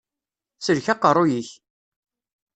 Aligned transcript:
Sellek 0.65 0.87
aqeṛṛuy-ik! 0.93 1.49